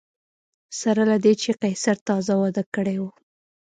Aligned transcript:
سره 0.79 1.01
له 1.11 1.17
دې 1.23 1.33
چې 1.41 1.49
قیصر 1.61 1.95
تازه 2.07 2.33
واده 2.41 2.63
کړی 2.75 2.95
و 2.99 3.03